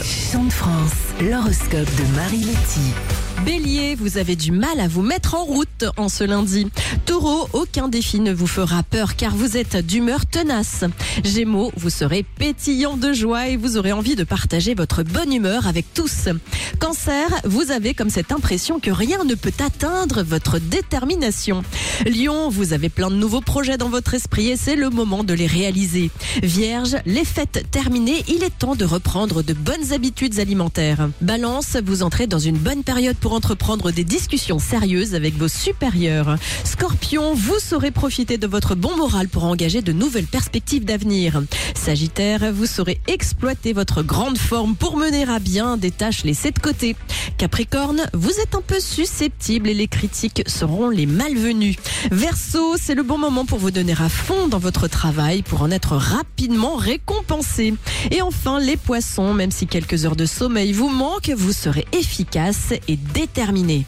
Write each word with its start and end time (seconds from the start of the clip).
Chant 0.00 0.44
de 0.44 0.50
France, 0.50 0.94
l'horoscope 1.20 1.84
de 1.96 2.16
Marie 2.16 2.44
Letty. 2.44 2.94
Bélier, 3.44 3.96
vous 3.96 4.18
avez 4.18 4.36
du 4.36 4.52
mal 4.52 4.78
à 4.78 4.86
vous 4.86 5.02
mettre 5.02 5.34
en 5.34 5.44
route 5.44 5.84
en 5.96 6.08
ce 6.08 6.22
lundi. 6.22 6.68
Taureau, 7.06 7.48
aucun 7.52 7.88
défi 7.88 8.20
ne 8.20 8.32
vous 8.32 8.46
fera 8.46 8.84
peur 8.84 9.16
car 9.16 9.34
vous 9.34 9.56
êtes 9.56 9.76
d'humeur 9.76 10.26
tenace. 10.26 10.84
Gémeaux, 11.24 11.72
vous 11.76 11.90
serez 11.90 12.22
pétillant 12.22 12.96
de 12.96 13.12
joie 13.12 13.48
et 13.48 13.56
vous 13.56 13.76
aurez 13.76 13.90
envie 13.92 14.14
de 14.14 14.22
partager 14.22 14.74
votre 14.74 15.02
bonne 15.02 15.32
humeur 15.32 15.66
avec 15.66 15.92
tous. 15.92 16.28
Cancer, 16.78 17.28
vous 17.44 17.72
avez 17.72 17.94
comme 17.94 18.10
cette 18.10 18.30
impression 18.30 18.78
que 18.78 18.90
rien 18.90 19.24
ne 19.24 19.34
peut 19.34 19.52
atteindre 19.58 20.22
votre 20.22 20.60
détermination. 20.60 21.62
Lion, 22.06 22.48
vous 22.48 22.72
avez 22.72 22.90
plein 22.90 23.10
de 23.10 23.16
nouveaux 23.16 23.40
projets 23.40 23.78
dans 23.78 23.88
votre 23.88 24.14
esprit 24.14 24.50
et 24.50 24.56
c'est 24.56 24.76
le 24.76 24.90
moment 24.90 25.24
de 25.24 25.34
les 25.34 25.46
réaliser. 25.46 26.10
Vierge, 26.42 26.96
les 27.06 27.24
fêtes 27.24 27.66
terminées, 27.70 28.24
il 28.28 28.44
est 28.44 28.56
temps 28.56 28.76
de 28.76 28.84
reprendre 28.84 29.42
de 29.42 29.52
bonnes 29.52 29.92
habitudes 29.92 30.38
alimentaires. 30.38 31.08
Balance, 31.20 31.76
vous 31.84 32.02
entrez 32.02 32.26
dans 32.26 32.38
une 32.38 32.58
bonne 32.58 32.84
période 32.84 33.16
pour 33.22 33.32
entreprendre 33.32 33.92
des 33.92 34.04
discussions 34.04 34.58
sérieuses 34.58 35.14
avec 35.14 35.38
vos 35.38 35.48
supérieurs. 35.48 36.36
Scorpion, 36.64 37.34
vous 37.34 37.58
saurez 37.60 37.92
profiter 37.92 38.36
de 38.36 38.48
votre 38.48 38.74
bon 38.74 38.96
moral 38.96 39.28
pour 39.28 39.44
engager 39.44 39.80
de 39.80 39.92
nouvelles 39.92 40.26
perspectives 40.26 40.84
d'avenir. 40.84 41.40
Sagittaire, 41.74 42.52
vous 42.52 42.66
saurez 42.66 43.00
exploiter 43.06 43.72
votre 43.72 44.02
grande 44.02 44.36
forme 44.36 44.74
pour 44.74 44.96
mener 44.96 45.22
à 45.28 45.38
bien 45.38 45.76
des 45.76 45.92
tâches 45.92 46.24
laissées 46.24 46.50
de 46.50 46.58
côté. 46.58 46.96
Capricorne, 47.38 48.02
vous 48.12 48.32
êtes 48.42 48.56
un 48.56 48.60
peu 48.60 48.80
susceptible 48.80 49.68
et 49.68 49.74
les 49.74 49.88
critiques 49.88 50.42
seront 50.46 50.90
les 50.90 51.06
malvenus. 51.06 51.76
Verseau, 52.10 52.74
c'est 52.80 52.96
le 52.96 53.04
bon 53.04 53.18
moment 53.18 53.46
pour 53.46 53.58
vous 53.58 53.70
donner 53.70 53.92
à 53.92 54.08
fond 54.08 54.48
dans 54.48 54.58
votre 54.58 54.88
travail 54.88 55.42
pour 55.42 55.62
en 55.62 55.70
être 55.70 55.96
rapidement 55.96 56.74
récompensé. 56.74 57.74
Et 58.10 58.20
enfin, 58.20 58.58
les 58.58 58.76
poissons, 58.76 59.32
même 59.32 59.52
si 59.52 59.68
quelques 59.68 60.04
heures 60.04 60.16
de 60.16 60.26
sommeil 60.26 60.72
vous 60.72 60.88
manquent, 60.88 61.32
vous 61.36 61.52
serez 61.52 61.86
efficace 61.92 62.72
et 62.88 62.96
déterminé. 63.14 63.80